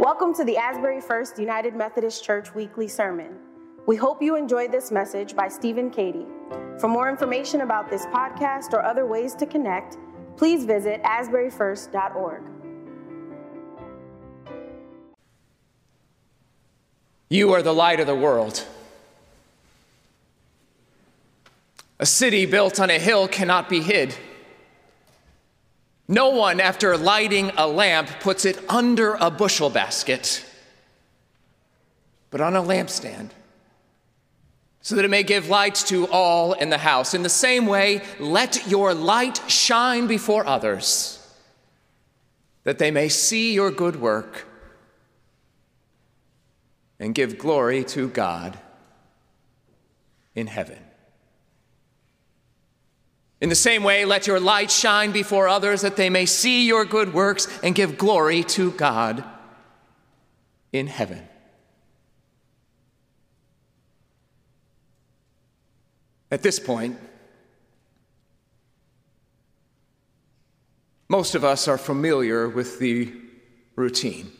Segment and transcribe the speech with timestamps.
[0.00, 3.38] Welcome to the Asbury First United Methodist Church weekly sermon.
[3.86, 6.26] We hope you enjoyed this message by Stephen Cady.
[6.80, 9.96] For more information about this podcast or other ways to connect,
[10.36, 12.42] please visit asburyfirst.org.
[17.28, 18.66] You are the light of the world.
[22.00, 24.16] A city built on a hill cannot be hid.
[26.06, 30.44] No one, after lighting a lamp, puts it under a bushel basket,
[32.30, 33.30] but on a lampstand,
[34.82, 37.14] so that it may give light to all in the house.
[37.14, 41.26] In the same way, let your light shine before others,
[42.64, 44.46] that they may see your good work
[47.00, 48.58] and give glory to God
[50.34, 50.78] in heaven.
[53.44, 56.86] In the same way, let your light shine before others that they may see your
[56.86, 59.22] good works and give glory to God
[60.72, 61.28] in heaven.
[66.30, 66.98] At this point,
[71.10, 73.12] most of us are familiar with the
[73.76, 74.32] routine.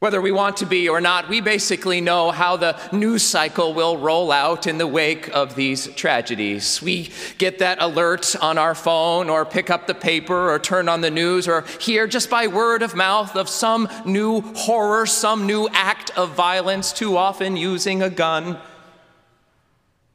[0.00, 3.98] Whether we want to be or not, we basically know how the news cycle will
[3.98, 6.80] roll out in the wake of these tragedies.
[6.80, 11.02] We get that alert on our phone, or pick up the paper, or turn on
[11.02, 15.68] the news, or hear just by word of mouth of some new horror, some new
[15.74, 18.58] act of violence, too often using a gun,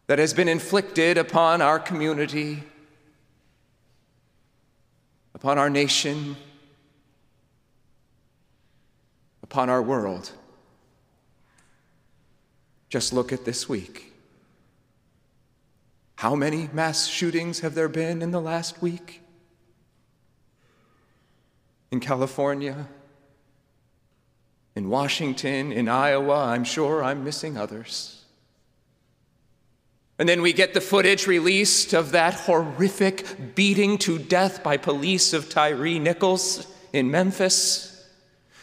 [0.08, 2.64] that has been inflicted upon our community,
[5.36, 6.36] upon our nation
[9.56, 10.34] upon our world.
[12.90, 14.12] Just look at this week.
[16.18, 19.22] How many mass shootings have there been in the last week?
[21.90, 22.90] In California,
[24.76, 28.26] in Washington, in Iowa, I'm sure I'm missing others.
[30.20, 35.32] And then we get the footage released of that horrific beating to death by police
[35.32, 37.95] of Tyre Nichols in Memphis.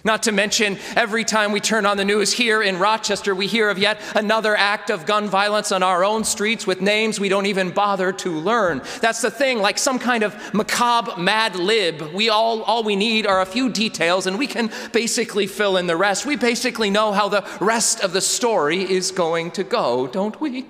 [0.04, 3.70] Not to mention, every time we turn on the news here in Rochester, we hear
[3.70, 7.46] of yet another act of gun violence on our own streets with names we don't
[7.46, 8.82] even bother to learn.
[9.00, 12.12] That's the thing, like some kind of macabre mad lib.
[12.12, 15.86] We all, all we need are a few details and we can basically fill in
[15.86, 16.26] the rest.
[16.26, 20.66] We basically know how the rest of the story is going to go, don't we?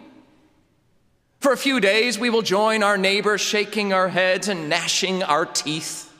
[1.40, 5.46] For a few days, we will join our neighbors, shaking our heads and gnashing our
[5.46, 6.11] teeth.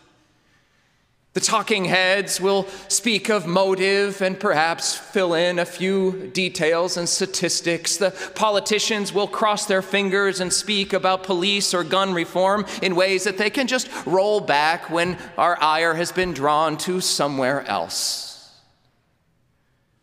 [1.34, 7.09] The talking heads will speak of motive and perhaps fill in a few details and
[7.09, 7.97] statistics.
[7.97, 13.25] The politicians will cross their fingers and speak about police or gun reform in ways
[13.25, 18.31] that they can just roll back when our ire has been drawn to somewhere else.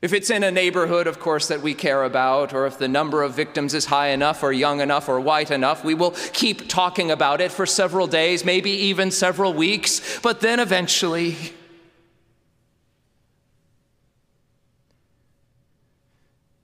[0.02, 3.22] If it's in a neighborhood, of course, that we care about, or if the number
[3.22, 7.12] of victims is high enough, or young enough, or white enough, we will keep talking
[7.12, 11.36] about it for several days, maybe even several weeks, but then eventually,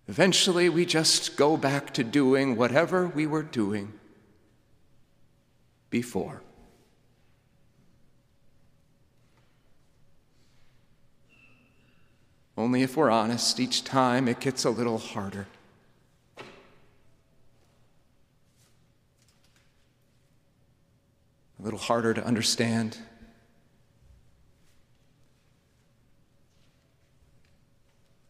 [0.08, 3.92] eventually we just go back to doing whatever we were doing
[5.90, 6.42] before.
[12.58, 15.48] Only if we're honest, each time it gets a little harder.
[21.60, 22.98] A little harder to understand.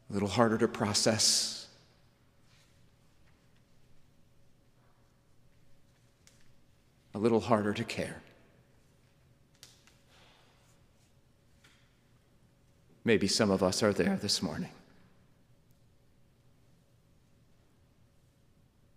[0.10, 1.68] A little harder to process.
[7.14, 8.22] A little harder to care.
[13.06, 14.72] Maybe some of us are there this morning.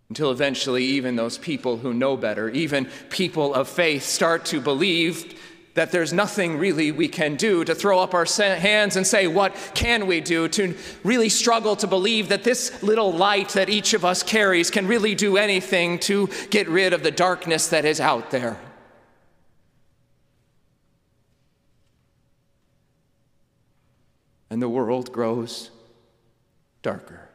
[0.09, 5.39] Until eventually, even those people who know better, even people of faith, start to believe
[5.75, 9.55] that there's nothing really we can do, to throw up our hands and say, What
[9.75, 10.47] can we do?
[10.47, 14.87] To really struggle to believe that this little light that each of us carries can
[14.87, 18.57] really do anything to get rid of the darkness that is out there.
[24.49, 25.69] And the world grows
[26.81, 27.29] darker.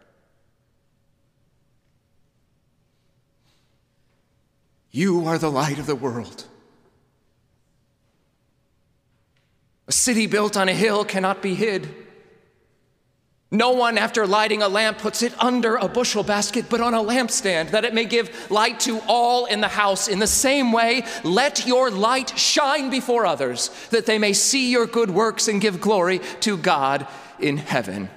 [4.91, 6.47] You are the light of the world.
[9.87, 12.04] A city built on a hill cannot be hid.
[13.55, 16.99] No one, after lighting a lamp, puts it under a bushel basket, but on a
[16.99, 20.09] lampstand, that it may give light to all in the house.
[20.09, 24.87] In the same way, let your light shine before others, that they may see your
[24.87, 27.07] good works and give glory to God
[27.39, 28.11] in heaven.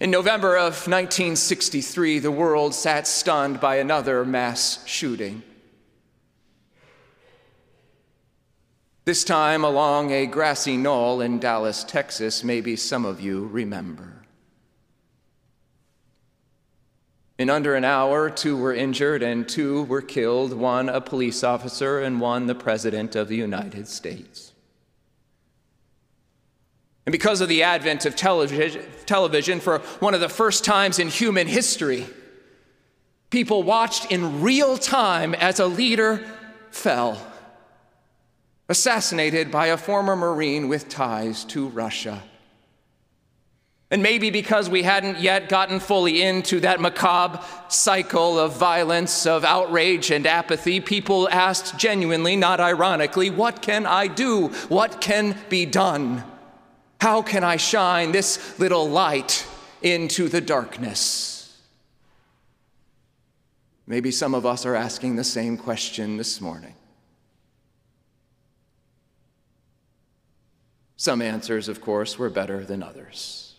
[0.00, 5.44] In November of 1963, the world sat stunned by another mass shooting.
[9.08, 14.26] This time along a grassy knoll in Dallas, Texas, maybe some of you remember.
[17.38, 22.00] In under an hour, two were injured and two were killed one a police officer
[22.00, 24.52] and one the President of the United States.
[27.06, 31.46] And because of the advent of television, for one of the first times in human
[31.46, 32.06] history,
[33.30, 36.22] people watched in real time as a leader
[36.70, 37.18] fell
[38.68, 42.22] assassinated by a former Marine with ties to Russia.
[43.90, 49.44] And maybe because we hadn't yet gotten fully into that macabre cycle of violence, of
[49.44, 54.48] outrage and apathy, people asked genuinely, not ironically, What can I do?
[54.68, 56.22] What can be done?
[57.00, 59.46] How can I shine this little light
[59.80, 61.56] into the darkness?
[63.86, 66.74] Maybe some of us are asking the same question this morning.
[71.08, 73.54] Some answers, of course, were better than others.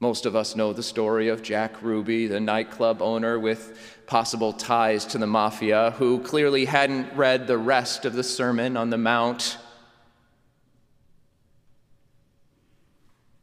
[0.00, 5.06] Most of us know the story of Jack Ruby, the nightclub owner with possible ties
[5.06, 9.56] to the mafia, who clearly hadn't read the rest of the Sermon on the Mount,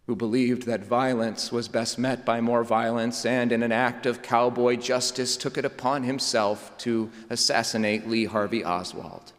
[0.05, 4.21] who believed that violence was best met by more violence, and in an act of
[4.21, 9.33] cowboy justice took it upon himself to assassinate Lee Harvey Oswald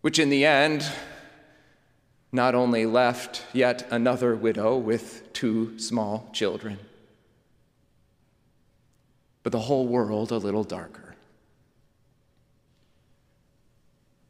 [0.00, 0.90] which in the end
[2.30, 6.78] not only left yet another widow with two small children,
[9.42, 11.07] but the whole world a little darker.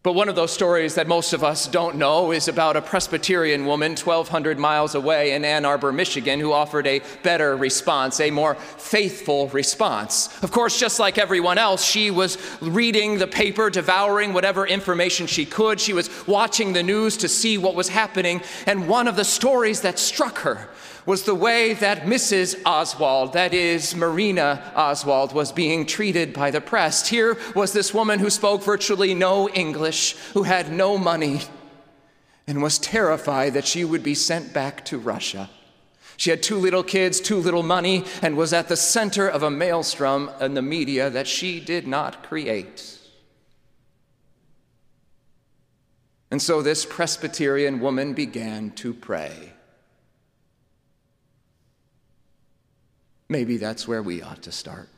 [0.04, 3.66] But one of those stories that most of us don't know is about a Presbyterian
[3.66, 8.54] woman 1,200 miles away in Ann Arbor, Michigan, who offered a better response, a more
[8.54, 10.40] faithful response.
[10.44, 15.44] Of course, just like everyone else, she was reading the paper, devouring whatever information she
[15.44, 15.80] could.
[15.80, 18.40] She was watching the news to see what was happening.
[18.66, 20.68] And one of the stories that struck her
[21.08, 22.60] was the way that Mrs.
[22.66, 27.08] Oswald, that is, Marina Oswald, was being treated by the press.
[27.08, 29.97] Here was this woman who spoke virtually no English,
[30.34, 31.42] who had no money,
[32.46, 35.50] and was terrified that she would be sent back to Russia.
[36.16, 39.50] She had two little kids, too little money, and was at the center of a
[39.50, 42.98] maelstrom in the media that she did not create.
[46.30, 49.52] And so this Presbyterian woman began to pray.
[53.28, 54.88] Maybe that's where we ought to start.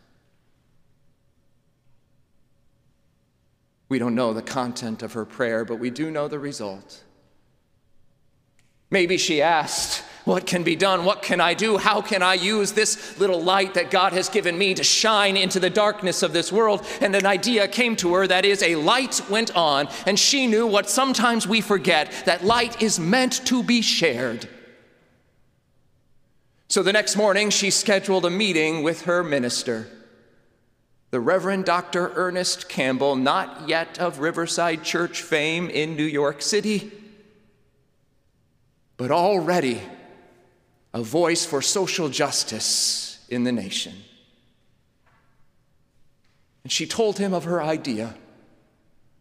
[3.91, 7.03] We don't know the content of her prayer, but we do know the result.
[8.89, 11.05] Maybe she asked, What can be done?
[11.05, 11.77] What can I do?
[11.77, 15.59] How can I use this little light that God has given me to shine into
[15.59, 16.87] the darkness of this world?
[17.01, 20.69] And an idea came to her that is, a light went on, and she knew
[20.69, 24.49] what sometimes we forget that light is meant to be shared.
[26.69, 29.89] So the next morning, she scheduled a meeting with her minister,
[31.11, 32.13] the Reverend Dr.
[32.15, 36.93] Ernest Campbell, not yet of Riverside Church fame in New York City,
[38.97, 39.81] but already
[40.95, 43.95] a voice for social justice in the nation.
[46.63, 48.15] And she told him of her idea.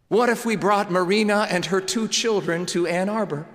[0.08, 3.46] What if we brought Marina and her two children to Ann Arbor?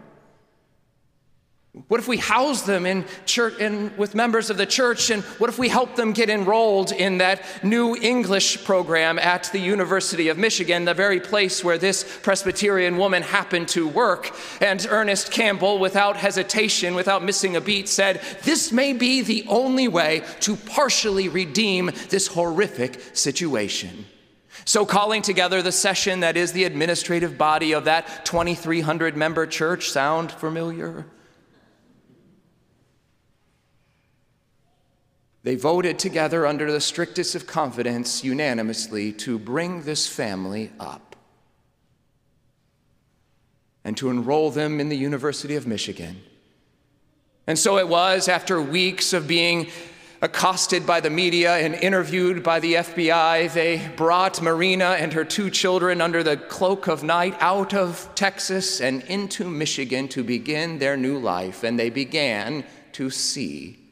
[1.89, 5.09] What if we house them in church in, with members of the church?
[5.09, 9.59] And what if we help them get enrolled in that new English program at the
[9.59, 14.33] University of Michigan, the very place where this Presbyterian woman happened to work?
[14.61, 19.89] And Ernest Campbell, without hesitation, without missing a beat, said, This may be the only
[19.89, 24.05] way to partially redeem this horrific situation.
[24.63, 29.89] So, calling together the session that is the administrative body of that 2,300 member church,
[29.89, 31.05] sound familiar?
[35.45, 41.15] They voted together under the strictest of confidence unanimously to bring this family up
[43.83, 46.19] and to enroll them in the University of Michigan.
[47.45, 49.67] And so it was after weeks of being
[50.19, 55.51] accosted by the media and interviewed by the FBI, they brought Marina and her two
[55.51, 60.97] children under the cloak of night out of Texas and into Michigan to begin their
[60.97, 63.84] new life, and they began to see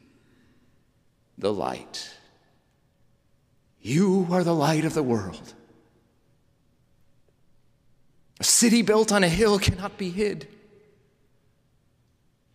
[1.38, 2.10] the light.
[3.80, 5.52] You are the light of the world.
[8.40, 10.48] A city built on a hill cannot be hid.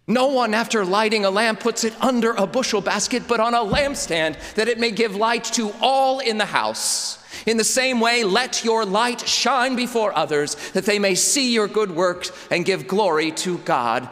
[0.08, 3.60] No one, after lighting a lamp, puts it under a bushel basket, but on a
[3.60, 7.24] lampstand, that it may give light to all in the house.
[7.46, 11.68] In the same way, let your light shine before others, that they may see your
[11.68, 14.10] good works and give glory to God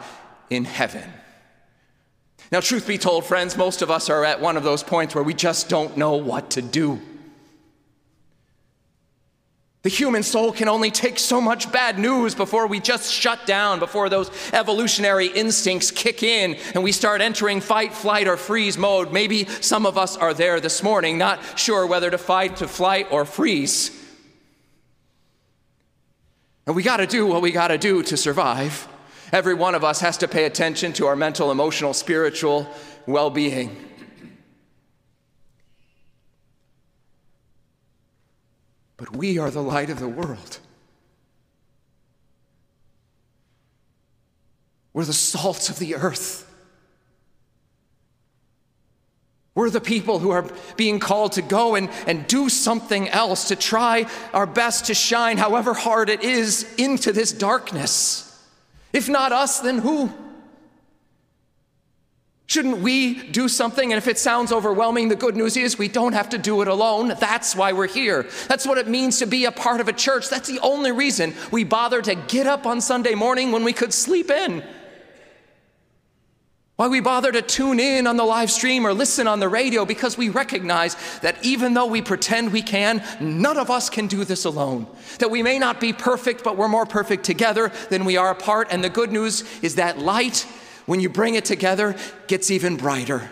[0.50, 1.12] in heaven.
[2.50, 5.24] Now, truth be told, friends, most of us are at one of those points where
[5.24, 7.00] we just don't know what to do.
[9.82, 13.78] The human soul can only take so much bad news before we just shut down,
[13.78, 19.12] before those evolutionary instincts kick in and we start entering fight, flight, or freeze mode.
[19.12, 23.06] Maybe some of us are there this morning, not sure whether to fight, to flight,
[23.12, 23.92] or freeze.
[26.66, 28.87] And we got to do what we got to do to survive.
[29.32, 32.66] Every one of us has to pay attention to our mental, emotional, spiritual
[33.06, 33.76] well being.
[38.96, 40.58] But we are the light of the world.
[44.92, 46.44] We're the salt of the earth.
[49.54, 50.44] We're the people who are
[50.76, 55.36] being called to go and, and do something else, to try our best to shine,
[55.36, 58.27] however hard it is, into this darkness.
[58.92, 60.12] If not us, then who?
[62.46, 63.92] Shouldn't we do something?
[63.92, 66.68] And if it sounds overwhelming, the good news is we don't have to do it
[66.68, 67.08] alone.
[67.20, 68.26] That's why we're here.
[68.48, 70.30] That's what it means to be a part of a church.
[70.30, 73.92] That's the only reason we bother to get up on Sunday morning when we could
[73.92, 74.64] sleep in.
[76.78, 79.84] Why we bother to tune in on the live stream or listen on the radio
[79.84, 84.24] because we recognize that even though we pretend we can, none of us can do
[84.24, 84.86] this alone.
[85.18, 88.68] That we may not be perfect, but we're more perfect together than we are apart.
[88.70, 90.46] And the good news is that light
[90.86, 91.96] when you bring it together,
[92.28, 93.28] gets even brighter.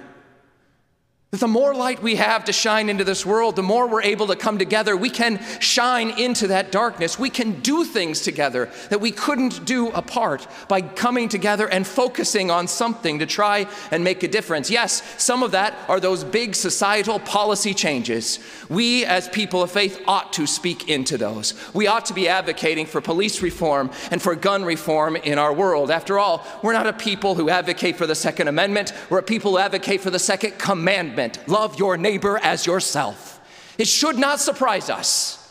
[1.32, 4.36] The more light we have to shine into this world, the more we're able to
[4.36, 4.96] come together.
[4.96, 7.18] We can shine into that darkness.
[7.18, 12.52] We can do things together that we couldn't do apart by coming together and focusing
[12.52, 14.70] on something to try and make a difference.
[14.70, 18.38] Yes, some of that are those big societal policy changes.
[18.68, 21.54] We, as people of faith, ought to speak into those.
[21.74, 25.90] We ought to be advocating for police reform and for gun reform in our world.
[25.90, 29.50] After all, we're not a people who advocate for the Second Amendment, we're a people
[29.50, 31.15] who advocate for the Second Commandment
[31.46, 33.40] love your neighbor as yourself.
[33.78, 35.42] It should not surprise us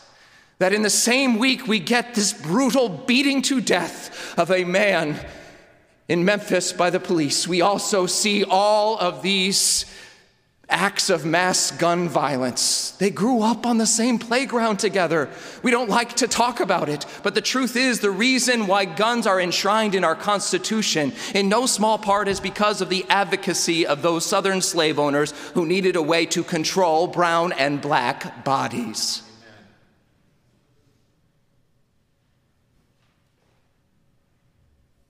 [0.60, 5.20] that in the same week we get this brutal beating to death of a man
[6.08, 7.48] in Memphis by the police.
[7.48, 9.86] We also see all of these
[10.70, 12.92] acts of mass gun violence.
[12.92, 15.30] They grew up on the same playground together.
[15.64, 19.28] We don't like to talk about it, but the truth is the reason why guns
[19.28, 24.02] are enshrined in our Constitution, in no small part, is because of the advocacy of
[24.02, 29.22] those Southern slave owners who needed a way to control brown and black bodies.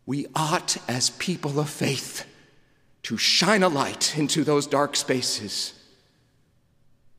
[0.06, 2.26] We ought, as people of faith,
[3.06, 5.74] to shine a light into those dark spaces,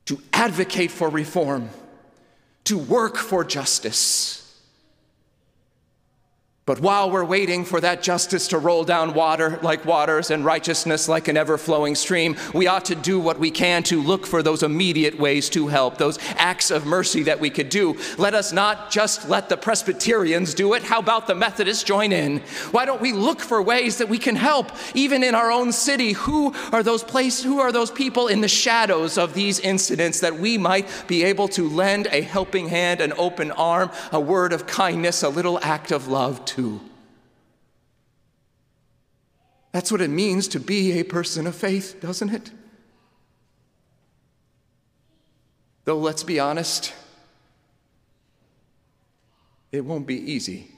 [0.04, 1.70] to advocate for reform,
[2.64, 4.35] to work for justice.
[6.66, 11.08] But while we're waiting for that justice to roll down water like waters and righteousness
[11.08, 14.42] like an ever flowing stream, we ought to do what we can to look for
[14.42, 17.96] those immediate ways to help, those acts of mercy that we could do.
[18.18, 20.82] Let us not just let the Presbyterians do it.
[20.82, 22.40] How about the Methodists join in?
[22.72, 26.14] Why don't we look for ways that we can help, even in our own city?
[26.14, 30.40] Who are those places, who are those people in the shadows of these incidents that
[30.40, 34.66] we might be able to lend a helping hand, an open arm, a word of
[34.66, 36.55] kindness, a little act of love to?
[36.56, 36.80] To.
[39.72, 42.50] That's what it means to be a person of faith, doesn't it?
[45.84, 46.94] Though, let's be honest,
[49.70, 50.70] it won't be easy.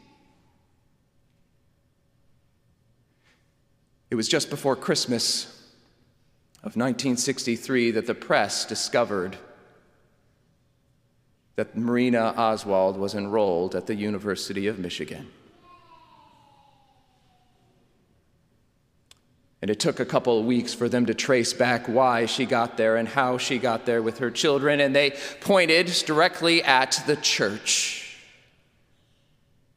[4.10, 5.44] It was just before Christmas
[6.58, 9.36] of 1963 that the press discovered
[11.54, 15.28] that Marina Oswald was enrolled at the University of Michigan.
[19.60, 22.76] And it took a couple of weeks for them to trace back why she got
[22.76, 24.80] there and how she got there with her children.
[24.80, 28.04] And they pointed directly at the church.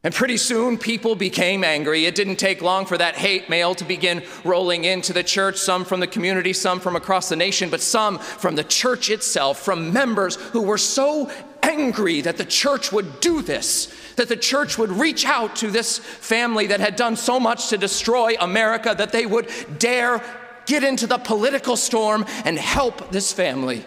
[0.04, 2.06] And pretty soon, people became angry.
[2.06, 5.86] It didn't take long for that hate mail to begin rolling into the church, some
[5.86, 9.94] from the community, some from across the nation, but some from the church itself, from
[9.94, 11.30] members who were so
[11.72, 15.98] angry that the church would do this, that the church would reach out to this
[15.98, 19.50] family that had done so much to destroy America, that they would
[19.80, 20.24] dare
[20.66, 23.86] get into the political storm and help this family.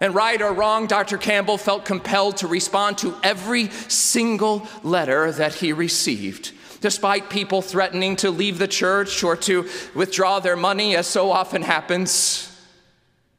[0.00, 1.18] And right or wrong, Dr.
[1.18, 6.52] Campbell felt compelled to respond to every single letter that he received.
[6.80, 11.62] Despite people threatening to leave the church or to withdraw their money, as so often
[11.62, 12.53] happens,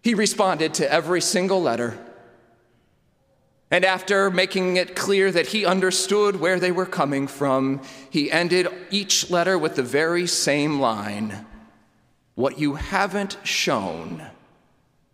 [0.06, 1.98] he responded to every single letter.
[3.72, 7.82] And after making it clear that he understood where they were coming from,
[8.12, 11.48] he ended each letter with the very same line
[12.36, 14.22] What you haven't shown,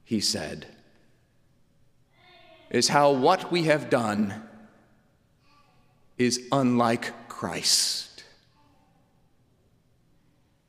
[0.04, 0.66] he said
[2.70, 4.44] is how what we have done
[6.18, 8.11] is unlike Christ.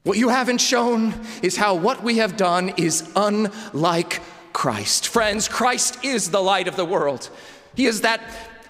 [0.05, 4.21] What you haven't shown is how what we have done is unlike
[4.53, 5.07] Christ.
[5.07, 7.31] Friends, Christ is the light of the world.
[7.77, 8.21] He is that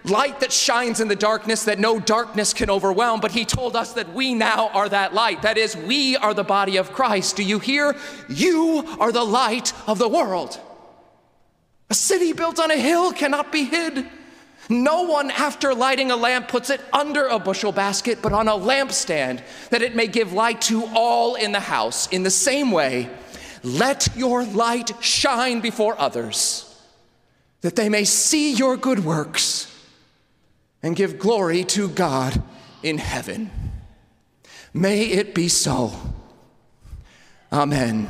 [0.04, 3.94] light that shines in the darkness that no darkness can overwhelm, but He told us
[3.94, 5.42] that we now are that light.
[5.42, 7.36] That is, we are the body of Christ.
[7.36, 7.96] Do you hear?
[8.28, 10.60] You are the light of the world.
[11.88, 14.06] A city built on a hill cannot be hid.
[14.68, 18.52] No one, after lighting a lamp, puts it under a bushel basket, but on a
[18.52, 22.08] lampstand, that it may give light to all in the house.
[22.08, 23.10] In the same way,
[23.62, 26.68] let your light shine before others,
[27.60, 29.68] that they may see your good works
[30.82, 32.42] and give glory to God
[32.82, 33.50] in heaven.
[34.74, 35.92] May it be so.
[37.52, 38.08] Amen.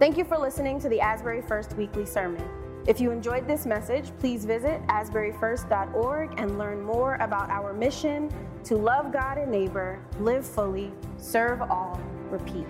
[0.00, 2.42] Thank you for listening to the Asbury First Weekly Sermon.
[2.86, 8.28] If you enjoyed this message, please visit asburyfirst.org and learn more about our mission
[8.64, 12.66] to love God and neighbor, live fully, serve all, repeat.